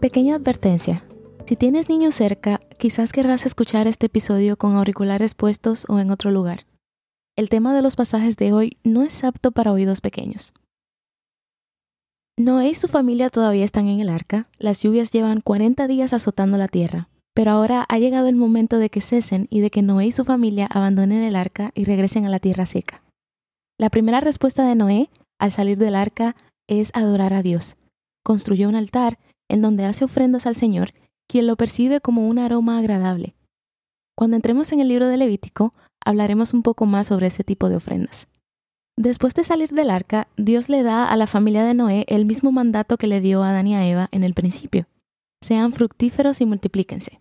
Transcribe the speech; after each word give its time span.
Pequeña 0.00 0.36
advertencia. 0.36 1.04
Si 1.44 1.56
tienes 1.56 1.90
niños 1.90 2.14
cerca, 2.14 2.62
quizás 2.78 3.12
querrás 3.12 3.44
escuchar 3.44 3.86
este 3.86 4.06
episodio 4.06 4.56
con 4.56 4.74
auriculares 4.76 5.34
puestos 5.34 5.84
o 5.90 5.98
en 5.98 6.10
otro 6.10 6.30
lugar. 6.30 6.64
El 7.36 7.50
tema 7.50 7.74
de 7.74 7.82
los 7.82 7.96
pasajes 7.96 8.38
de 8.38 8.54
hoy 8.54 8.78
no 8.82 9.02
es 9.02 9.22
apto 9.24 9.52
para 9.52 9.72
oídos 9.72 10.00
pequeños. 10.00 10.54
Noé 12.38 12.70
y 12.70 12.74
su 12.74 12.88
familia 12.88 13.28
todavía 13.28 13.62
están 13.62 13.88
en 13.88 14.00
el 14.00 14.08
arca, 14.08 14.48
las 14.58 14.82
lluvias 14.82 15.12
llevan 15.12 15.42
40 15.42 15.86
días 15.86 16.14
azotando 16.14 16.56
la 16.56 16.68
tierra, 16.68 17.10
pero 17.34 17.50
ahora 17.50 17.84
ha 17.86 17.98
llegado 17.98 18.28
el 18.28 18.36
momento 18.36 18.78
de 18.78 18.88
que 18.88 19.02
cesen 19.02 19.48
y 19.50 19.60
de 19.60 19.68
que 19.68 19.82
Noé 19.82 20.06
y 20.06 20.12
su 20.12 20.24
familia 20.24 20.66
abandonen 20.66 21.22
el 21.22 21.36
arca 21.36 21.72
y 21.74 21.84
regresen 21.84 22.24
a 22.24 22.30
la 22.30 22.38
tierra 22.38 22.64
seca. 22.64 23.02
La 23.78 23.90
primera 23.90 24.20
respuesta 24.20 24.66
de 24.66 24.76
Noé 24.76 25.10
al 25.38 25.50
salir 25.50 25.76
del 25.76 25.94
arca 25.94 26.36
es 26.68 26.90
adorar 26.94 27.34
a 27.34 27.42
Dios. 27.42 27.76
Construyó 28.24 28.66
un 28.66 28.76
altar 28.76 29.18
en 29.50 29.60
donde 29.60 29.84
hace 29.84 30.04
ofrendas 30.04 30.46
al 30.46 30.54
Señor, 30.54 30.92
quien 31.28 31.46
lo 31.46 31.56
percibe 31.56 32.00
como 32.00 32.26
un 32.26 32.38
aroma 32.38 32.78
agradable. 32.78 33.34
Cuando 34.16 34.36
entremos 34.36 34.72
en 34.72 34.80
el 34.80 34.88
libro 34.88 35.06
de 35.06 35.16
Levítico, 35.16 35.74
hablaremos 36.04 36.54
un 36.54 36.62
poco 36.62 36.86
más 36.86 37.08
sobre 37.08 37.26
ese 37.26 37.44
tipo 37.44 37.68
de 37.68 37.76
ofrendas. 37.76 38.28
Después 38.96 39.34
de 39.34 39.44
salir 39.44 39.70
del 39.70 39.90
arca, 39.90 40.28
Dios 40.36 40.68
le 40.68 40.82
da 40.82 41.06
a 41.06 41.16
la 41.16 41.26
familia 41.26 41.64
de 41.64 41.74
Noé 41.74 42.04
el 42.08 42.26
mismo 42.26 42.52
mandato 42.52 42.96
que 42.96 43.06
le 43.06 43.20
dio 43.20 43.42
a 43.42 43.50
Adán 43.50 43.66
y 43.66 43.74
a 43.74 43.86
Eva 43.86 44.08
en 44.12 44.24
el 44.24 44.34
principio. 44.34 44.86
Sean 45.42 45.72
fructíferos 45.72 46.40
y 46.40 46.46
multiplíquense. 46.46 47.20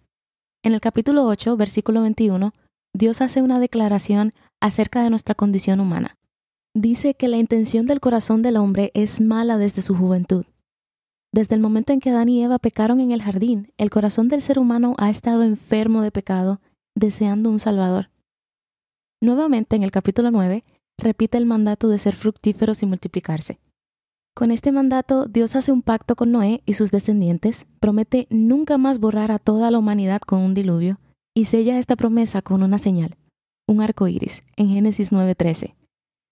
En 0.63 0.73
el 0.73 0.81
capítulo 0.81 1.25
8, 1.25 1.55
versículo 1.55 2.01
21, 2.01 2.53
Dios 2.93 3.21
hace 3.21 3.41
una 3.41 3.59
declaración 3.59 4.33
acerca 4.59 5.03
de 5.03 5.09
nuestra 5.09 5.35
condición 5.35 5.79
humana. 5.79 6.17
Dice 6.75 7.13
que 7.13 7.27
la 7.27 7.37
intención 7.37 7.85
del 7.85 8.01
corazón 8.01 8.41
del 8.41 8.57
hombre 8.57 8.91
es 8.93 9.21
mala 9.21 9.57
desde 9.57 9.81
su 9.81 9.95
juventud. 9.95 10.45
Desde 11.31 11.55
el 11.55 11.61
momento 11.61 11.93
en 11.93 11.99
que 11.99 12.09
Adán 12.09 12.29
y 12.29 12.43
Eva 12.43 12.57
pecaron 12.57 12.99
en 12.99 13.11
el 13.11 13.21
jardín, 13.21 13.71
el 13.77 13.91
corazón 13.91 14.29
del 14.29 14.41
ser 14.41 14.57
humano 14.57 14.95
ha 14.97 15.09
estado 15.11 15.43
enfermo 15.43 16.01
de 16.01 16.11
pecado, 16.11 16.59
deseando 16.95 17.51
un 17.51 17.59
Salvador. 17.59 18.09
Nuevamente, 19.21 19.75
en 19.75 19.83
el 19.83 19.91
capítulo 19.91 20.31
9, 20.31 20.63
repite 20.97 21.37
el 21.37 21.45
mandato 21.45 21.87
de 21.87 21.99
ser 21.99 22.15
fructíferos 22.15 22.81
y 22.81 22.87
multiplicarse. 22.87 23.59
Con 24.35 24.51
este 24.51 24.71
mandato, 24.71 25.25
Dios 25.25 25.55
hace 25.55 25.71
un 25.71 25.81
pacto 25.81 26.15
con 26.15 26.31
Noé 26.31 26.63
y 26.65 26.73
sus 26.73 26.89
descendientes, 26.89 27.67
promete 27.79 28.25
nunca 28.29 28.77
más 28.77 28.99
borrar 28.99 29.31
a 29.31 29.39
toda 29.39 29.69
la 29.69 29.77
humanidad 29.77 30.21
con 30.21 30.39
un 30.39 30.53
diluvio, 30.53 30.99
y 31.35 31.45
sella 31.45 31.77
esta 31.77 31.95
promesa 31.95 32.41
con 32.41 32.63
una 32.63 32.79
señal, 32.79 33.17
un 33.67 33.81
arco 33.81 34.07
iris, 34.07 34.43
en 34.55 34.69
Génesis 34.69 35.11
9:13. 35.11 35.75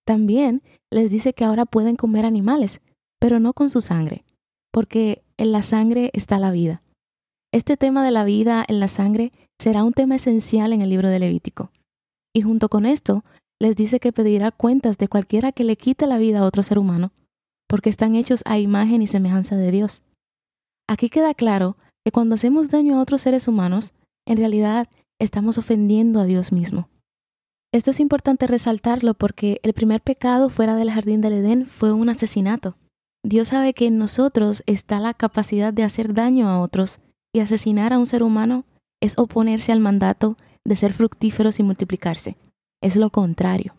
También 0.06 0.64
les 0.89 1.11
dice 1.11 1.34
que 1.34 1.44
ahora 1.45 1.66
pueden 1.66 1.98
comer 1.98 2.26
animales, 2.26 2.82
pero 3.20 3.39
no 3.39 3.54
con 3.54 3.70
su 3.70 3.82
sangre, 3.82 4.23
porque 4.72 5.23
en 5.38 5.52
la 5.52 5.62
sangre 5.62 6.12
está 6.14 6.40
la 6.40 6.52
vida. 6.52 6.82
Este 7.54 7.78
tema 7.78 8.04
de 8.06 8.12
la 8.12 8.23
vida 8.23 8.66
en 8.68 8.80
la 8.80 8.88
sangre 8.88 9.32
será 9.60 9.84
un 9.84 9.94
tema 9.94 10.16
esencial 10.16 10.73
en 10.73 10.82
el 10.82 10.90
libro 10.90 11.10
de 11.10 11.20
Levítico. 11.20 11.72
Y 12.36 12.42
junto 12.42 12.70
con 12.70 12.86
esto, 12.86 13.23
les 13.60 13.76
dice 13.76 14.00
que 14.00 14.11
pedirá 14.11 14.52
cuentas 14.52 14.98
de 14.98 15.08
cualquiera 15.08 15.52
que 15.52 15.64
le 15.64 15.76
quite 15.78 16.05
la 16.08 16.17
vida 16.17 16.39
a 16.39 16.44
otro 16.44 16.61
ser 16.61 16.78
humano, 16.78 17.11
porque 17.67 17.89
están 17.89 18.16
hechos 18.16 18.44
a 18.45 18.60
imagen 18.60 19.02
y 19.02 19.08
semejanza 19.08 19.55
de 19.55 19.72
Dios. 19.72 20.04
Aquí 20.88 21.10
queda 21.10 21.34
claro 21.34 21.78
que 22.05 22.11
cuando 22.11 22.36
hacemos 22.36 22.70
daño 22.70 22.98
a 22.98 23.02
otros 23.02 23.22
seres 23.22 23.48
humanos, 23.48 23.94
en 24.28 24.38
realidad 24.38 24.88
estamos 25.20 25.58
ofendiendo 25.58 26.20
a 26.20 26.26
Dios 26.26 26.52
mismo. 26.52 26.89
Esto 27.73 27.92
es 27.92 27.99
importante 27.99 28.48
resaltarlo 28.48 29.14
porque 29.14 29.60
el 29.64 29.73
primer 29.73 30.02
pecado 30.02 30.49
fuera 30.49 30.76
del 30.76 30.92
jardín 30.92 31.22
del 31.22 31.34
Edén 31.34 31.66
fue 31.66 31.92
un 31.92 32.10
asesinato. 32.10 32.78
Dios 33.27 33.49
sabe 33.49 33.73
que 33.73 33.88
en 33.88 33.98
nosotros 33.98 34.64
está 34.67 35.02
la 35.02 35.14
capacidad 35.14 35.73
de 35.73 35.83
hacer 35.83 36.14
daño 36.14 36.48
a 36.48 36.61
otros 36.61 37.02
y 37.36 37.42
asesinar 37.42 37.92
a 37.92 37.99
un 37.99 38.05
ser 38.05 38.23
humano 38.23 38.64
es 39.02 39.20
oponerse 39.20 39.73
al 39.73 39.82
mandato 39.82 40.38
de 40.64 40.77
ser 40.77 40.93
fructíferos 40.93 41.60
y 41.60 41.64
multiplicarse. 41.64 42.37
Es 42.82 42.95
lo 42.95 43.10
contrario. 43.10 43.76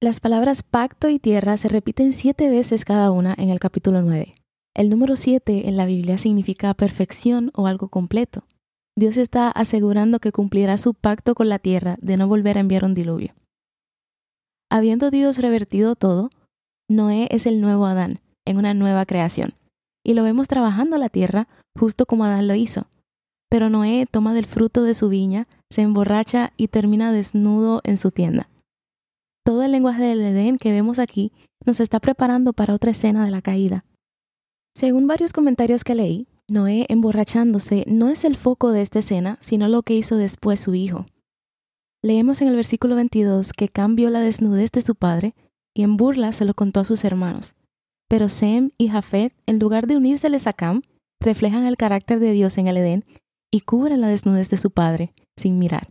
Las 0.00 0.20
palabras 0.20 0.62
pacto 0.62 1.10
y 1.10 1.18
tierra 1.18 1.58
se 1.58 1.68
repiten 1.68 2.14
siete 2.14 2.48
veces 2.48 2.86
cada 2.86 3.10
una 3.10 3.34
en 3.36 3.50
el 3.50 3.60
capítulo 3.60 4.00
9. 4.00 4.32
El 4.74 4.88
número 4.88 5.16
siete 5.16 5.68
en 5.68 5.76
la 5.76 5.84
Biblia 5.84 6.16
significa 6.16 6.72
perfección 6.72 7.50
o 7.52 7.66
algo 7.66 7.90
completo. 7.90 8.44
Dios 8.96 9.18
está 9.18 9.50
asegurando 9.50 10.18
que 10.18 10.32
cumplirá 10.32 10.78
su 10.78 10.94
pacto 10.94 11.34
con 11.34 11.50
la 11.50 11.58
tierra 11.58 11.98
de 12.00 12.16
no 12.16 12.26
volver 12.26 12.56
a 12.56 12.60
enviar 12.60 12.86
un 12.86 12.94
diluvio. 12.94 13.34
Habiendo 14.70 15.10
Dios 15.10 15.36
revertido 15.36 15.94
todo, 15.94 16.30
Noé 16.88 17.28
es 17.30 17.44
el 17.44 17.60
nuevo 17.60 17.84
Adán, 17.84 18.20
en 18.46 18.56
una 18.56 18.72
nueva 18.72 19.04
creación. 19.04 19.52
Y 20.04 20.14
lo 20.14 20.22
vemos 20.22 20.48
trabajando 20.48 20.96
la 20.96 21.10
tierra 21.10 21.48
justo 21.78 22.06
como 22.06 22.24
Adán 22.24 22.48
lo 22.48 22.54
hizo. 22.54 22.86
Pero 23.50 23.70
Noé 23.70 24.06
toma 24.10 24.34
del 24.34 24.46
fruto 24.46 24.82
de 24.82 24.94
su 24.94 25.08
viña, 25.08 25.46
se 25.70 25.82
emborracha 25.82 26.52
y 26.56 26.68
termina 26.68 27.12
desnudo 27.12 27.80
en 27.84 27.98
su 27.98 28.10
tienda. 28.10 28.48
Todo 29.44 29.62
el 29.62 29.72
lenguaje 29.72 30.02
del 30.02 30.22
Edén 30.22 30.58
que 30.58 30.72
vemos 30.72 30.98
aquí 30.98 31.32
nos 31.64 31.80
está 31.80 32.00
preparando 32.00 32.52
para 32.52 32.74
otra 32.74 32.90
escena 32.90 33.24
de 33.24 33.30
la 33.30 33.42
caída. 33.42 33.84
Según 34.74 35.06
varios 35.06 35.32
comentarios 35.32 35.84
que 35.84 35.94
leí, 35.94 36.28
Noé 36.48 36.86
emborrachándose 36.88 37.84
no 37.88 38.08
es 38.08 38.24
el 38.24 38.36
foco 38.36 38.70
de 38.70 38.82
esta 38.82 39.00
escena, 39.00 39.36
sino 39.40 39.68
lo 39.68 39.82
que 39.82 39.94
hizo 39.94 40.16
después 40.16 40.60
su 40.60 40.74
hijo. 40.74 41.06
Leemos 42.02 42.40
en 42.40 42.48
el 42.48 42.56
versículo 42.56 42.94
22 42.94 43.52
que 43.52 43.68
cambió 43.68 44.10
la 44.10 44.20
desnudez 44.20 44.70
de 44.70 44.82
su 44.82 44.94
padre 44.94 45.34
y 45.74 45.82
en 45.82 45.96
burla 45.96 46.32
se 46.32 46.44
lo 46.44 46.54
contó 46.54 46.80
a 46.80 46.84
sus 46.84 47.04
hermanos. 47.04 47.56
Pero 48.08 48.28
Sem 48.28 48.70
y 48.78 48.88
Jafet, 48.88 49.32
en 49.46 49.58
lugar 49.58 49.86
de 49.86 49.96
unírseles 49.96 50.46
a 50.46 50.52
Cam, 50.52 50.82
reflejan 51.20 51.66
el 51.66 51.76
carácter 51.76 52.20
de 52.20 52.32
Dios 52.32 52.58
en 52.58 52.68
el 52.68 52.76
Edén 52.76 53.04
y 53.50 53.60
cubren 53.60 54.00
la 54.00 54.08
desnudez 54.08 54.50
de 54.50 54.56
su 54.56 54.70
padre, 54.70 55.12
sin 55.36 55.58
mirar. 55.58 55.88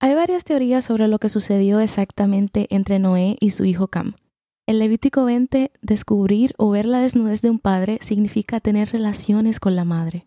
Hay 0.00 0.14
varias 0.14 0.44
teorías 0.44 0.84
sobre 0.84 1.08
lo 1.08 1.18
que 1.18 1.28
sucedió 1.28 1.80
exactamente 1.80 2.66
entre 2.70 2.98
Noé 2.98 3.36
y 3.40 3.50
su 3.50 3.64
hijo 3.64 3.88
Cam. 3.88 4.14
En 4.66 4.78
Levítico 4.78 5.24
20, 5.24 5.70
descubrir 5.80 6.52
o 6.58 6.70
ver 6.70 6.86
la 6.86 6.98
desnudez 6.98 7.40
de 7.40 7.50
un 7.50 7.60
padre 7.60 7.98
significa 8.02 8.60
tener 8.60 8.90
relaciones 8.90 9.60
con 9.60 9.76
la 9.76 9.84
madre. 9.84 10.26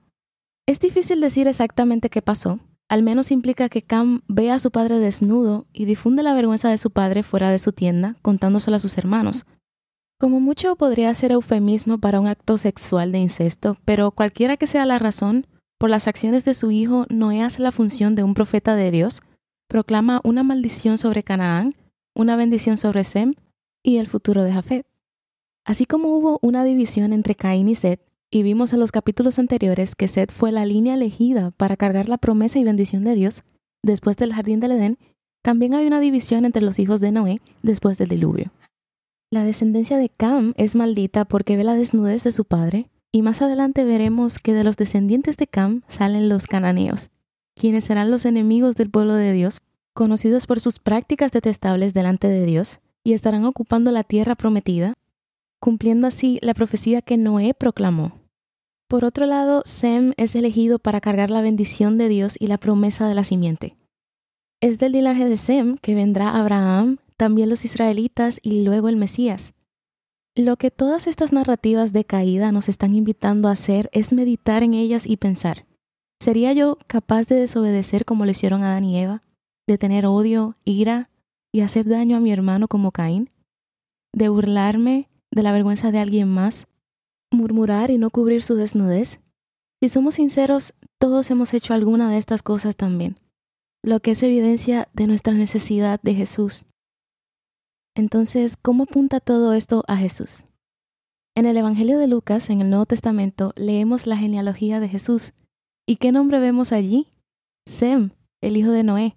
Es 0.66 0.79
difícil 0.79 1.19
decir 1.19 1.47
exactamente 1.47 2.09
qué 2.09 2.22
pasó, 2.22 2.59
al 2.88 3.03
menos 3.03 3.31
implica 3.31 3.69
que 3.69 3.84
Cam 3.84 4.22
ve 4.28 4.50
a 4.50 4.59
su 4.59 4.72
padre 4.72 4.97
desnudo 4.97 5.68
y 5.73 5.85
difunde 5.85 6.23
la 6.23 6.34
vergüenza 6.34 6.69
de 6.69 6.78
su 6.78 6.89
padre 6.89 7.22
fuera 7.22 7.51
de 7.51 7.59
su 7.59 7.73
tienda, 7.73 8.16
contándoselo 8.22 8.78
a 8.78 8.79
sus 8.79 8.97
hermanos, 8.97 9.45
como 10.19 10.41
mucho 10.41 10.75
podría 10.75 11.13
ser 11.13 11.31
eufemismo 11.31 11.97
para 11.97 12.19
un 12.19 12.28
acto 12.28 12.57
sexual 12.57 13.13
de 13.13 13.19
incesto, 13.19 13.78
pero 13.85 14.12
cualquiera 14.12 14.57
que 14.57 14.68
sea 14.68 14.85
la 14.85 15.00
razón, 15.00 15.47
por 15.78 15.90
las 15.90 16.09
acciones 16.09 16.44
de 16.44 16.53
su 16.53 16.72
hijo, 16.72 17.06
Noé 17.09 17.41
hace 17.41 17.62
la 17.62 17.72
función 17.72 18.16
de 18.16 18.24
un 18.24 18.34
profeta 18.34 18.75
de 18.75 18.91
Dios, 18.91 19.22
proclama 19.69 20.19
una 20.25 20.44
maldición 20.44 20.97
sobre 20.97 21.24
Canaán, 21.24 21.74
una 22.13 22.35
bendición 22.35 22.78
sobre 22.78 23.06
Sem 23.06 23.34
y 23.81 23.97
el 23.97 24.07
futuro 24.07 24.44
de 24.44 24.52
Jafet. 24.52 24.85
Así 25.66 25.85
como 25.85 26.09
hubo 26.09 26.38
una 26.41 26.66
división 26.66 27.13
entre 27.13 27.36
Caín 27.36 27.69
y 27.69 27.75
Seth, 27.75 28.01
y 28.30 28.44
vimos 28.44 28.74
en 28.74 28.81
los 28.81 28.92
capítulos 28.92 29.39
anteriores 29.39 29.95
que 29.95 30.10
Seth 30.10 30.33
fue 30.33 30.51
la 30.51 30.66
línea 30.66 30.95
elegida 30.95 31.51
para 31.51 31.77
cargar 31.77 32.10
la 32.10 32.18
promesa 32.18 32.60
y 32.60 32.66
bendición 32.66 33.04
de 33.04 33.16
Dios 33.16 33.44
después 33.83 34.18
del 34.18 34.33
jardín 34.33 34.60
del 34.60 34.74
Edén, 34.74 34.98
también 35.42 35.74
hay 35.74 35.88
una 35.88 36.01
división 36.01 36.44
entre 36.44 36.62
los 36.62 36.77
hijos 36.80 37.00
de 37.00 37.13
Noé 37.13 37.38
después 37.63 37.98
del 37.98 38.10
diluvio. 38.10 38.51
La 39.31 39.44
descendencia 39.44 40.00
de 40.00 40.10
Cam 40.10 40.54
es 40.58 40.76
maldita 40.76 41.24
porque 41.24 41.56
ve 41.56 41.64
la 41.64 41.76
desnudez 41.76 42.24
de 42.24 42.31
su 42.31 42.46
padre, 42.46 42.90
y 43.12 43.22
más 43.22 43.44
adelante 43.44 43.84
veremos 43.84 44.40
que 44.40 44.54
de 44.54 44.64
los 44.64 44.76
descendientes 44.76 45.38
de 45.38 45.46
Cam 45.46 45.84
salen 45.88 46.30
los 46.30 46.48
cananeos, 46.48 47.12
quienes 47.56 47.84
serán 47.84 48.10
los 48.10 48.26
enemigos 48.26 48.76
del 48.76 48.90
pueblo 48.90 49.14
de 49.14 49.31
Dios, 49.34 49.60
conocidos 49.94 50.48
por 50.48 50.60
sus 50.60 50.80
prácticas 50.80 51.31
detestables 51.31 51.94
delante 51.94 52.28
de 52.28 52.44
Dios, 52.44 52.80
y 53.04 53.14
estarán 53.14 53.46
ocupando 53.46 53.92
la 53.92 54.04
tierra 54.04 54.34
prometida, 54.34 54.96
cumpliendo 55.60 56.08
así 56.08 56.40
la 56.42 56.56
profecía 56.56 57.04
que 57.04 57.18
Noé 57.18 57.54
proclamó. 57.54 58.14
Por 58.88 59.06
otro 59.06 59.28
lado, 59.28 59.62
Sem 59.64 60.14
es 60.18 60.34
elegido 60.34 60.80
para 60.80 61.02
cargar 61.02 61.30
la 61.30 61.42
bendición 61.42 62.00
de 62.00 62.10
Dios 62.10 62.36
y 62.40 62.48
la 62.48 62.58
promesa 62.58 63.08
de 63.08 63.14
la 63.14 63.24
simiente. 63.24 63.78
Es 64.60 64.80
del 64.80 64.94
linaje 64.94 65.30
de 65.30 65.38
Sem 65.38 65.78
que 65.78 65.94
vendrá 65.94 66.36
Abraham, 66.36 66.98
también 67.19 67.50
los 67.50 67.66
israelitas 67.66 68.39
y 68.42 68.63
luego 68.63 68.88
el 68.88 68.95
Mesías. 68.95 69.54
Lo 70.38 70.56
que 70.56 70.71
todas 70.71 71.06
estas 71.06 71.33
narrativas 71.33 71.92
de 71.92 72.06
caída 72.06 72.54
nos 72.54 72.69
están 72.69 72.95
invitando 72.95 73.50
a 73.50 73.51
hacer 73.51 73.89
es 73.92 74.13
meditar 74.13 74.63
en 74.63 74.74
ellas 74.74 75.06
y 75.06 75.18
pensar, 75.18 75.66
¿sería 76.21 76.54
yo 76.54 76.77
capaz 76.88 77.27
de 77.27 77.36
desobedecer 77.36 78.06
como 78.06 78.24
le 78.24 78.31
hicieron 78.31 78.63
Adán 78.63 78.86
y 78.86 78.98
Eva? 78.98 79.21
¿De 79.68 79.77
tener 79.77 80.06
odio, 80.06 80.56
ira 80.63 81.10
y 81.51 81.60
hacer 81.60 81.89
daño 81.89 82.16
a 82.16 82.21
mi 82.21 82.31
hermano 82.31 82.69
como 82.69 82.94
Caín? 82.94 83.30
¿De 84.13 84.30
burlarme 84.30 85.10
de 85.30 85.44
la 85.44 85.51
vergüenza 85.51 85.92
de 85.92 86.00
alguien 86.00 86.30
más? 86.30 86.68
¿Murmurar 87.31 87.92
y 87.92 87.98
no 87.98 88.12
cubrir 88.12 88.44
su 88.44 88.56
desnudez? 88.56 89.19
Si 89.83 89.89
somos 89.89 90.16
sinceros, 90.16 90.74
todos 90.98 91.30
hemos 91.31 91.54
hecho 91.54 91.74
alguna 91.74 92.10
de 92.10 92.18
estas 92.18 92.44
cosas 92.44 92.77
también, 92.77 93.19
lo 93.83 94.00
que 94.00 94.12
es 94.12 94.24
evidencia 94.24 94.88
de 94.94 95.07
nuestra 95.07 95.33
necesidad 95.33 96.00
de 96.01 96.16
Jesús. 96.16 96.66
Entonces, 98.00 98.56
¿cómo 98.56 98.84
apunta 98.84 99.19
todo 99.19 99.51
esto 99.51 99.84
a 99.90 99.98
Jesús? 99.98 100.46
En 101.36 101.46
el 101.46 101.57
Evangelio 101.57 102.00
de 102.00 102.07
Lucas, 102.07 102.50
en 102.50 102.62
el 102.62 102.69
Nuevo 102.69 102.86
Testamento, 102.86 103.51
leemos 103.57 104.07
la 104.07 104.16
genealogía 104.16 104.80
de 104.80 104.88
Jesús. 104.88 105.34
¿Y 105.86 105.98
qué 105.98 106.13
nombre 106.13 106.40
vemos 106.40 106.72
allí? 106.72 107.07
Sem, 107.68 108.12
el 108.42 108.56
hijo 108.56 108.72
de 108.72 108.84
Noé. 108.84 109.16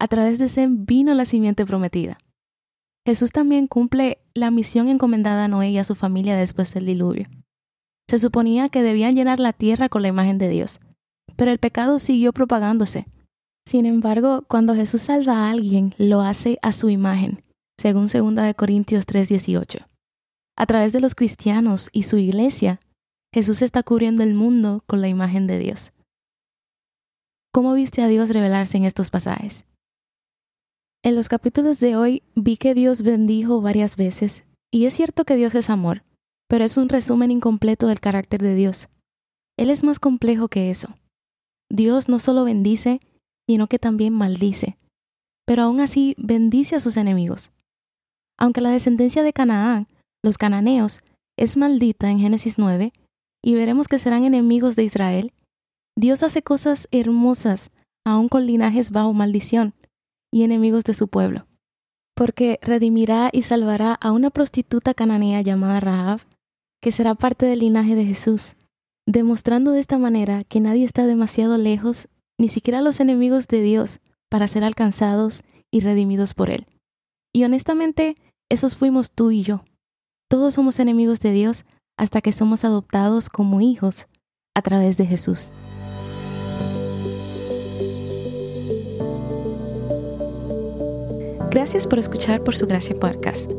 A 0.00 0.08
través 0.08 0.38
de 0.38 0.48
Sem 0.48 0.86
vino 0.86 1.12
la 1.12 1.26
simiente 1.26 1.66
prometida. 1.66 2.16
Jesús 3.06 3.32
también 3.32 3.66
cumple 3.66 4.16
la 4.32 4.50
misión 4.50 4.88
encomendada 4.88 5.44
a 5.44 5.48
Noé 5.48 5.68
y 5.68 5.76
a 5.76 5.84
su 5.84 5.94
familia 5.94 6.34
después 6.34 6.72
del 6.72 6.86
diluvio. 6.86 7.26
Se 8.08 8.18
suponía 8.18 8.70
que 8.70 8.82
debían 8.82 9.14
llenar 9.14 9.40
la 9.40 9.52
tierra 9.52 9.90
con 9.90 10.00
la 10.00 10.08
imagen 10.08 10.38
de 10.38 10.48
Dios, 10.48 10.80
pero 11.36 11.50
el 11.50 11.58
pecado 11.58 11.98
siguió 11.98 12.32
propagándose. 12.32 13.06
Sin 13.66 13.84
embargo, 13.84 14.46
cuando 14.48 14.74
Jesús 14.74 15.02
salva 15.02 15.34
a 15.34 15.50
alguien, 15.50 15.94
lo 15.98 16.22
hace 16.22 16.58
a 16.62 16.72
su 16.72 16.88
imagen, 16.88 17.42
según 17.82 18.06
2 18.06 18.54
Corintios 18.54 19.06
3:18. 19.06 19.88
A 20.56 20.66
través 20.66 20.92
de 20.92 21.00
los 21.00 21.16
cristianos 21.16 21.88
y 21.92 22.04
su 22.04 22.16
iglesia, 22.16 22.78
Jesús 23.34 23.60
está 23.60 23.82
cubriendo 23.82 24.22
el 24.22 24.34
mundo 24.34 24.84
con 24.86 25.00
la 25.00 25.08
imagen 25.08 25.48
de 25.48 25.58
Dios. 25.58 25.92
¿Cómo 27.52 27.74
viste 27.74 28.00
a 28.00 28.06
Dios 28.06 28.28
revelarse 28.28 28.76
en 28.76 28.84
estos 28.84 29.10
pasajes? 29.10 29.64
En 31.02 31.16
los 31.16 31.28
capítulos 31.28 31.80
de 31.80 31.96
hoy 31.96 32.22
vi 32.36 32.56
que 32.56 32.74
Dios 32.74 33.02
bendijo 33.02 33.60
varias 33.60 33.96
veces, 33.96 34.44
y 34.70 34.86
es 34.86 34.94
cierto 34.94 35.24
que 35.24 35.34
Dios 35.34 35.56
es 35.56 35.68
amor, 35.68 36.04
pero 36.48 36.64
es 36.64 36.76
un 36.76 36.88
resumen 36.88 37.32
incompleto 37.32 37.88
del 37.88 37.98
carácter 37.98 38.40
de 38.42 38.54
Dios. 38.54 38.90
Él 39.58 39.70
es 39.70 39.82
más 39.82 39.98
complejo 39.98 40.46
que 40.46 40.70
eso. 40.70 40.94
Dios 41.68 42.08
no 42.08 42.20
solo 42.20 42.44
bendice, 42.44 43.00
sino 43.48 43.66
que 43.66 43.80
también 43.80 44.12
maldice. 44.12 44.78
Pero 45.44 45.64
aún 45.64 45.80
así 45.80 46.14
bendice 46.16 46.76
a 46.76 46.80
sus 46.80 46.96
enemigos. 46.96 47.50
Aunque 48.42 48.60
la 48.60 48.70
descendencia 48.70 49.22
de 49.22 49.32
Canaán, 49.32 49.86
los 50.24 50.36
cananeos, 50.36 51.00
es 51.38 51.56
maldita 51.56 52.10
en 52.10 52.18
Génesis 52.18 52.58
9, 52.58 52.92
y 53.44 53.54
veremos 53.54 53.86
que 53.86 54.00
serán 54.00 54.24
enemigos 54.24 54.74
de 54.74 54.82
Israel, 54.82 55.32
Dios 55.96 56.24
hace 56.24 56.42
cosas 56.42 56.88
hermosas, 56.90 57.70
aun 58.04 58.28
con 58.28 58.46
linajes 58.46 58.90
bajo 58.90 59.12
maldición 59.12 59.74
y 60.32 60.42
enemigos 60.42 60.82
de 60.82 60.94
su 60.94 61.06
pueblo. 61.06 61.46
Porque 62.16 62.58
redimirá 62.62 63.30
y 63.32 63.42
salvará 63.42 63.94
a 63.94 64.10
una 64.10 64.30
prostituta 64.30 64.92
cananea 64.92 65.40
llamada 65.42 65.78
Rahab, 65.78 66.20
que 66.82 66.90
será 66.90 67.14
parte 67.14 67.46
del 67.46 67.60
linaje 67.60 67.94
de 67.94 68.04
Jesús 68.04 68.56
demostrando 69.06 69.72
de 69.72 69.80
esta 69.80 69.98
manera 69.98 70.42
que 70.44 70.60
nadie 70.60 70.84
está 70.84 71.06
demasiado 71.06 71.58
lejos, 71.58 72.08
ni 72.38 72.48
siquiera 72.48 72.80
los 72.80 73.00
enemigos 73.00 73.48
de 73.48 73.62
Dios, 73.62 74.00
para 74.28 74.48
ser 74.48 74.64
alcanzados 74.64 75.42
y 75.70 75.80
redimidos 75.80 76.34
por 76.34 76.50
Él. 76.50 76.66
Y 77.32 77.44
honestamente, 77.44 78.16
esos 78.52 78.76
fuimos 78.76 79.12
tú 79.12 79.30
y 79.30 79.42
yo. 79.42 79.64
Todos 80.28 80.54
somos 80.54 80.78
enemigos 80.78 81.20
de 81.20 81.32
Dios 81.32 81.64
hasta 81.96 82.20
que 82.20 82.32
somos 82.32 82.66
adoptados 82.66 83.30
como 83.30 83.62
hijos 83.62 84.08
a 84.54 84.60
través 84.60 84.98
de 84.98 85.06
Jesús. 85.06 85.54
Gracias 91.50 91.86
por 91.86 91.98
escuchar 91.98 92.44
por 92.44 92.54
su 92.54 92.66
gracia 92.66 92.94
podcast. 92.94 93.50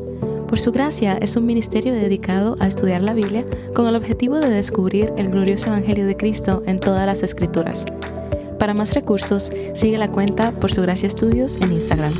Por 0.46 0.60
su 0.60 0.70
gracia 0.70 1.18
es 1.20 1.36
un 1.36 1.46
ministerio 1.46 1.92
dedicado 1.92 2.56
a 2.60 2.68
estudiar 2.68 3.02
la 3.02 3.14
Biblia 3.14 3.44
con 3.74 3.88
el 3.88 3.96
objetivo 3.96 4.36
de 4.36 4.50
descubrir 4.50 5.12
el 5.16 5.28
glorioso 5.28 5.68
Evangelio 5.68 6.06
de 6.06 6.16
Cristo 6.16 6.62
en 6.66 6.78
todas 6.78 7.04
las 7.04 7.24
escrituras. 7.24 7.84
Para 8.60 8.74
más 8.74 8.94
recursos, 8.94 9.50
sigue 9.74 9.98
la 9.98 10.12
cuenta 10.12 10.52
Por 10.52 10.72
su 10.72 10.82
gracia 10.82 11.08
estudios 11.08 11.56
en 11.56 11.72
Instagram. 11.72 12.14